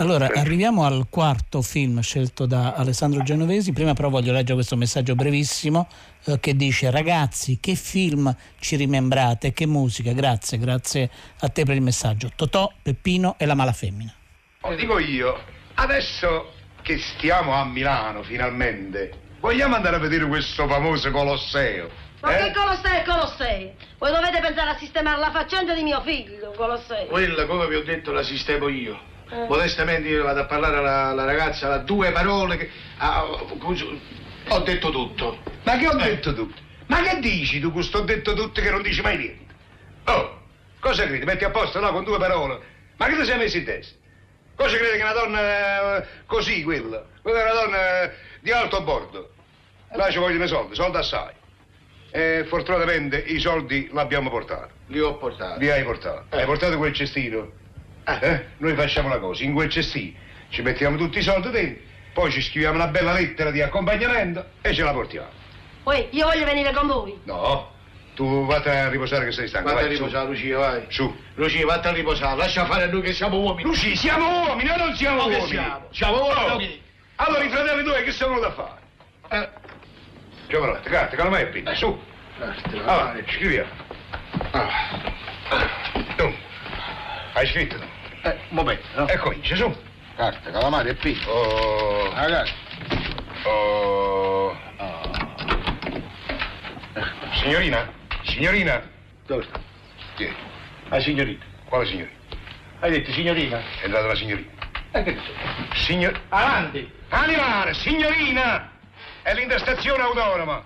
[0.00, 3.74] Allora, arriviamo al quarto film scelto da Alessandro Genovesi.
[3.74, 5.88] Prima però voglio leggere questo messaggio brevissimo
[6.24, 11.74] eh, che dice ragazzi che film ci rimembrate, che musica, grazie, grazie a te per
[11.74, 12.30] il messaggio.
[12.34, 14.10] Totò, Peppino e la mala femmina.
[14.62, 15.38] Oh, dico io,
[15.74, 21.90] adesso che stiamo a Milano finalmente, vogliamo andare a vedere questo famoso Colosseo?
[22.22, 22.44] Ma eh?
[22.44, 23.72] che Colosseo è Colosseo?
[23.98, 27.04] Voi dovete pensare a sistemare la faccenda di mio figlio, Colosseo.
[27.04, 29.09] Quella, come vi ho detto, la sistemo io.
[29.30, 29.46] Eh.
[29.48, 32.70] Modestamente io vado a parlare alla, alla ragazza, alla due parole che...
[32.98, 35.38] Ah, ho detto tutto.
[35.62, 36.02] Ma che ho eh.
[36.02, 36.60] detto tutto?
[36.86, 39.54] Ma che dici tu questo ho detto tutto che non dici mai niente?
[40.06, 40.40] Oh,
[40.80, 41.24] cosa credi?
[41.24, 42.58] Metti a posto, no, con due parole.
[42.96, 43.98] Ma che ti sei messo in testa?
[44.56, 47.04] Cosa crede che una donna eh, così, quella?
[47.22, 49.30] Quella è una donna eh, di alto bordo.
[49.92, 51.32] Là ci vogliono i soldi, soldi assai.
[52.10, 54.72] E fortunatamente i soldi l'abbiamo portati.
[54.88, 55.60] Li ho portati.
[55.60, 56.34] Li hai portati.
[56.34, 56.40] Eh.
[56.40, 57.52] Hai portato quel cestino?
[58.04, 58.18] Eh.
[58.20, 58.44] eh?
[58.58, 61.82] Noi facciamo una cosa, in quel cestino ci mettiamo tutti i soldi dentro,
[62.12, 65.28] poi ci scriviamo una bella lettera di accompagnamento e ce la portiamo.
[65.82, 67.18] Poi, io voglio venire con voi.
[67.24, 67.72] No,
[68.14, 69.72] tu vatti a riposare che sei stanco.
[69.72, 70.84] Vatti a riposare, Lucia, vai.
[70.88, 71.16] Su.
[71.34, 73.62] Lucia, vatti a riposare, lascia fare a noi che siamo uomini.
[73.62, 75.48] Lucia, siamo uomini, noi non siamo no, uomini.
[75.48, 76.82] Siamo, siamo uomini.
[77.16, 77.24] Oh.
[77.24, 78.78] Allora i fratelli tuoi che sono da fare?
[79.30, 79.48] Eh.
[80.48, 81.98] Giovanotte, carta, calma e pinna, su.
[82.84, 83.70] Allora, scriviamo.
[84.50, 85.78] Ah.
[87.40, 87.76] Hai scritto?
[88.20, 89.08] Eh, un momento, no?
[89.08, 89.74] E comincia, su.
[90.14, 91.26] Carta, calamari e pinna.
[91.26, 92.12] Oh.
[92.12, 92.52] Ragazzi.
[93.44, 94.54] Oh.
[94.76, 95.12] oh.
[97.40, 97.90] Signorina?
[98.24, 98.82] Signorina?
[99.24, 99.58] Dove sta?
[100.16, 100.34] Chi è?
[100.90, 101.42] La signorina.
[101.64, 102.18] Quale signorina?
[102.80, 103.58] Hai detto signorina?
[103.58, 104.50] È entrata la signorina.
[104.90, 105.32] E che dice?
[105.76, 106.20] Signor...
[106.28, 106.92] Avanti!
[107.08, 108.70] Animale, signorina!
[109.22, 110.62] È l'intestazione autonoma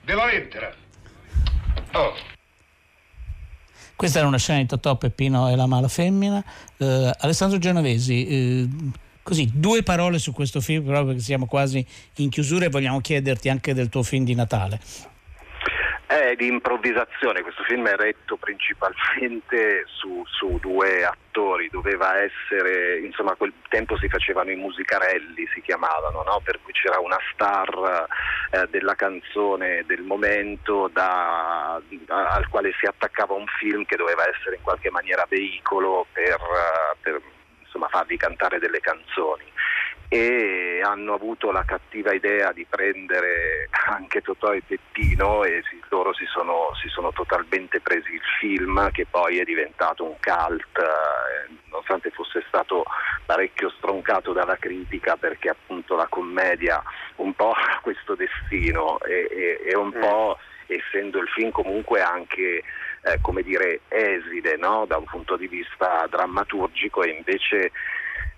[0.00, 0.72] della lettera.
[1.92, 2.29] Oh.
[4.00, 6.42] Questa era una scena di Totò, Peppino e la mala femmina.
[6.78, 8.68] Eh, Alessandro Genovesi, eh,
[9.22, 11.84] così due parole su questo film, proprio perché siamo quasi
[12.16, 14.80] in chiusura e vogliamo chiederti anche del tuo film di Natale.
[16.10, 23.30] È di improvvisazione, questo film è retto principalmente su, su, due attori, doveva essere, insomma
[23.30, 26.40] a quel tempo si facevano i musicarelli, si chiamavano, no?
[26.42, 28.08] per cui c'era una star
[28.50, 34.28] eh, della canzone del momento da, a, al quale si attaccava un film che doveva
[34.28, 36.40] essere in qualche maniera veicolo per,
[37.02, 37.22] per
[37.62, 39.44] insomma, farvi cantare delle canzoni
[40.12, 46.12] e hanno avuto la cattiva idea di prendere anche Totò e Peppino e si, loro
[46.12, 51.54] si sono, si sono, totalmente presi il film che poi è diventato un cult eh,
[51.70, 52.82] nonostante fosse stato
[53.24, 56.82] parecchio stroncato dalla critica perché appunto la commedia
[57.16, 60.00] un po' ha questo destino e, e, e un mm.
[60.00, 62.64] po' essendo il film comunque anche
[63.02, 64.86] eh, come dire esile no?
[64.86, 67.70] da un punto di vista drammaturgico e invece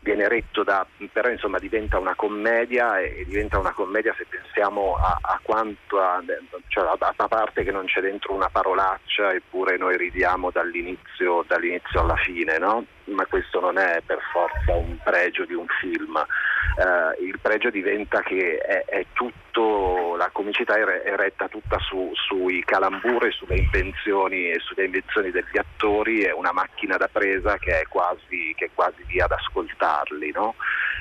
[0.03, 5.17] viene retto da, però insomma diventa una commedia e diventa una commedia se pensiamo a,
[5.21, 6.23] a quanto, a,
[6.67, 12.01] cioè a, a, parte che non c'è dentro una parolaccia eppure noi ridiamo dall'inizio, dall'inizio
[12.01, 12.85] alla fine, no?
[13.07, 18.21] Ma questo non è per forza un pregio di un film, eh, il pregio diventa
[18.23, 24.51] che è, è tutto, la comicità è, è retta tutta su, sui calamburi, sulle invenzioni
[24.51, 28.71] e sulle invenzioni degli attori, è una macchina da presa che è quasi, che è
[28.75, 30.55] quasi lì ad ascoltarli, no?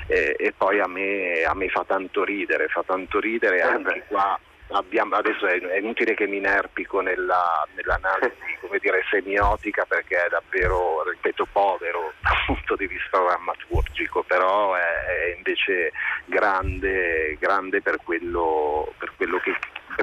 [0.06, 4.04] e, e, poi a me, a me, fa tanto ridere, fa tanto ridere eh anche
[4.08, 4.38] qua
[4.72, 10.28] abbiamo, adesso è, è, inutile che mi inerpico nella, nell'analisi come dire, semiotica perché è
[10.28, 15.92] davvero, ripeto, povero dal punto di vista drammaturgico, però è, è invece
[16.26, 19.56] grande, grande per, quello, per, quello che,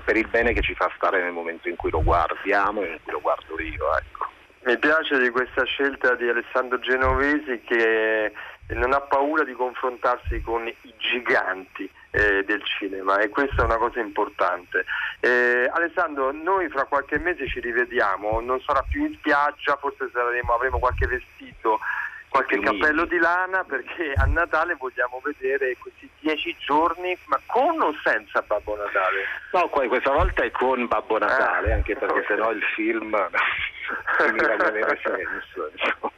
[0.04, 3.00] per il bene che ci fa stare nel momento in cui lo guardiamo e in
[3.04, 3.98] cui lo guardo io.
[3.98, 4.28] Ecco.
[4.66, 8.32] Mi piace di questa scelta di Alessandro Genovesi che
[8.68, 13.78] non ha paura di confrontarsi con i giganti eh, del cinema e questa è una
[13.78, 14.86] cosa importante.
[15.20, 20.54] Eh, Alessandro, noi fra qualche mese ci rivediamo, non sarà più in spiaggia, forse saremo,
[20.54, 21.80] avremo qualche vestito,
[22.30, 27.94] qualche cappello di lana perché a Natale vogliamo vedere questi dieci giorni, ma con o
[28.04, 29.26] senza Babbo Natale?
[29.52, 32.26] No, questa volta è con Babbo Natale, Ah, anche perché ok.
[32.28, 33.10] sennò il film
[34.32, 35.72] di avere senso.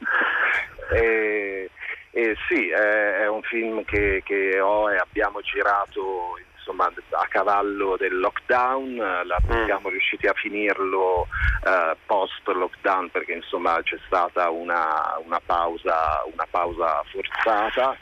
[0.92, 1.70] E,
[2.14, 7.96] e sì, è, è un film che, che ho e abbiamo girato insomma, a cavallo
[7.96, 11.26] del lockdown, eh, la- siamo riusciti a finirlo
[11.64, 17.96] eh, post lockdown perché insomma c'è stata una, una pausa, una pausa forzata.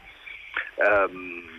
[0.75, 1.59] Ehm,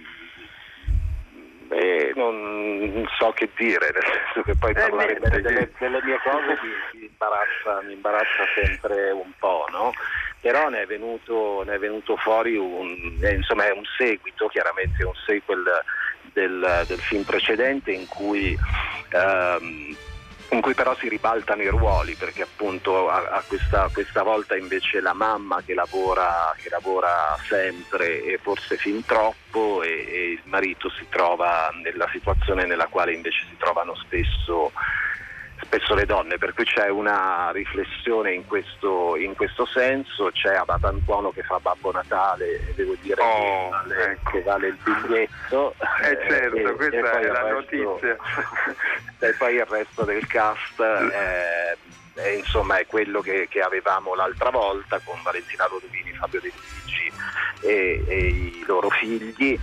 [1.69, 6.19] e non, so che dire, nel senso che poi parlare niente, delle, delle- delle mie
[6.21, 9.91] cose mi, mi imbarazza, mi imbarazza sempre un po', no?
[10.41, 15.03] Però ne è venuto, ne è venuto fuori un, eh, insomma è un seguito, chiaramente
[15.03, 15.63] un sequel
[16.33, 18.57] del, del film precedente in cui
[19.09, 19.95] ehm,
[20.51, 24.99] in cui però si ribaltano i ruoli perché appunto a, a questa, questa volta invece
[24.99, 30.89] la mamma che lavora, che lavora sempre e forse fin troppo e, e il marito
[30.89, 34.73] si trova nella situazione nella quale invece si trovano spesso,
[35.63, 41.31] spesso le donne, per cui c'è una riflessione in questo, in questo senso, c'è Abatantuono
[41.31, 45.75] che fa Babbo Natale e devo dire che, vale, che vale il biglietto.
[46.03, 48.17] Eh certo, e- questa e è la resto- notizia.
[49.27, 51.77] e poi il resto del cast eh,
[52.15, 57.11] è, insomma è quello che, che avevamo l'altra volta con Valentina Lodovini, Fabio De Luigi
[57.61, 59.57] e, e i loro figli.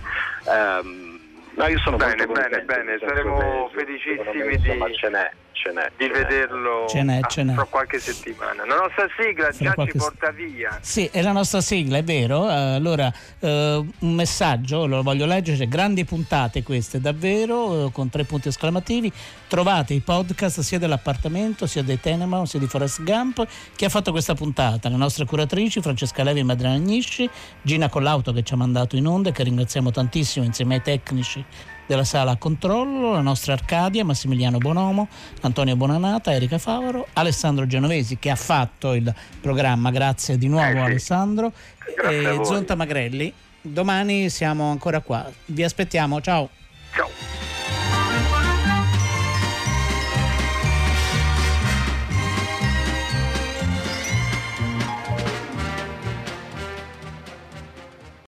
[0.47, 1.19] Ehm,
[1.55, 5.91] no, io sono Bene, molto bene, bene, saremo felicissimi di- insomma, ce n'è, ce n'è,
[5.97, 7.53] di vederlo Ce n'è, ce n'è.
[7.53, 8.65] fra qualche settimana.
[8.65, 10.77] La nostra sigla Fra già qualche ci porta via.
[10.79, 12.49] Sì, è la nostra sigla, è vero.
[12.49, 18.23] Eh, Allora, eh, un messaggio, lo voglio leggere, grandi puntate queste, davvero, eh, con tre
[18.23, 19.11] punti esclamativi.
[19.47, 23.45] Trovate i podcast sia dell'appartamento, sia dei Tenenbaum, sia di Forest Gump.
[23.75, 24.87] Chi ha fatto questa puntata?
[24.87, 27.29] Le nostre curatrici, Francesca Levi e Madrina Agnisci,
[27.61, 31.43] Gina Collauto che ci ha mandato in onda, e che ringraziamo tantissimo insieme ai tecnici
[31.89, 35.07] della sala controllo, la nostra Arcadia, Massimiliano Bonomo,
[35.41, 39.11] Antonio Bonanata, Erika Favaro, Alessandro Genovesi che ha fatto il
[39.41, 41.51] programma, grazie di nuovo Alessandro,
[41.95, 42.45] Grazie e.
[42.45, 43.33] Zonta Magrelli.
[43.59, 46.49] Domani siamo ancora qua, vi aspettiamo, ciao.